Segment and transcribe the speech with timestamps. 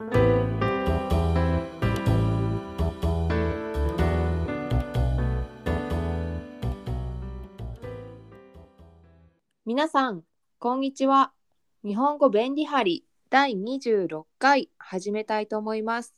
[0.00, 0.10] 皆
[9.88, 10.22] さん、
[10.60, 11.32] こんにちは。
[11.84, 16.14] 日本語便利貼り第26回始めたいと思います。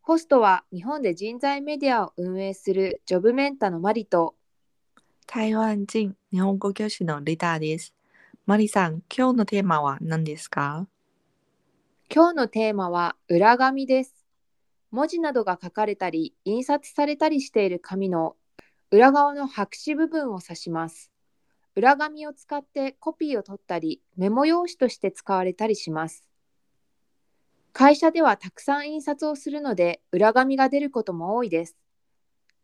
[0.00, 4.36] ホストは日本で人材メディアを運営するジョブメンタのマリと
[5.26, 7.94] 台湾人日本語教師のリタです。
[8.46, 10.86] マリさん、今日のテーマは何ですか？
[12.10, 14.24] 今日のテーマは裏紙です。
[14.90, 18.34] 文字などが書かれたり印刷されたりしている紙の
[18.90, 21.12] 裏側の白紙部分を指します。
[21.76, 26.26] 裏紙を使ってコピーを取ったりメモ用紙として使われたりします。
[27.74, 31.76] 会社ではたくさん印刷をするので裏紙が出ることも多いです。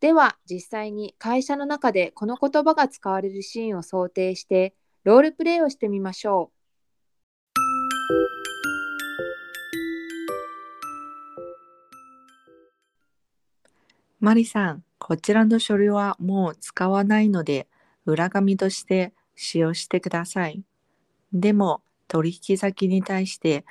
[0.00, 6.63] では実際に会社の中でこの言葉が使われるシーンを想定してロールプレイをしてみましょう
[14.24, 17.68] マリさん、こちらの書類はもう使わないので、
[18.06, 20.62] 裏紙として使用してください。
[21.34, 23.66] でも、取引先に対して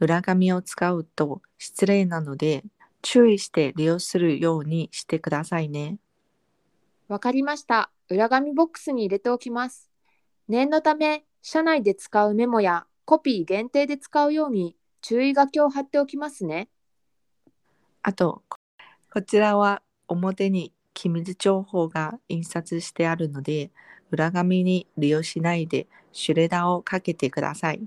[0.00, 2.64] 裏紙を使うと失礼なので、
[3.02, 5.98] 注意して利用するようにしてくださいね。
[7.10, 7.12] う。
[7.12, 7.90] わかりました。
[8.08, 9.90] 裏紙ボックスに入れておきます。
[10.48, 16.70] 念のため、社内で使うメモやコピー限定で使うように注意書きを貼っておきますね。
[18.00, 18.56] あと、こ
[19.12, 23.70] こちらは表に機密情報が印刷してあるので、
[24.10, 27.82] 裏紙に利用しないでシュレダーをかけてください。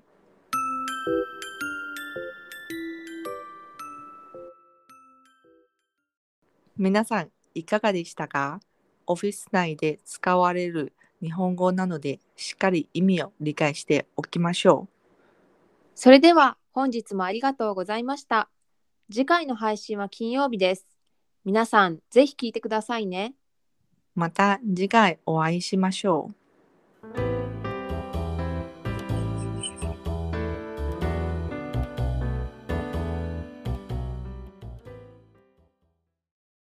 [6.77, 8.59] 皆さん、いかがでしたか？
[9.05, 14.93] オフィス内で使われる日本語なので、しっかり意味を理解しておきましょう。
[15.93, 18.49] それでは本日もありがとうございました。
[19.11, 20.87] 次回の配信は金曜日です。
[21.43, 23.33] 皆さん、ぜひ聞いてくださいね。
[24.13, 26.40] また次回お会いしましょう。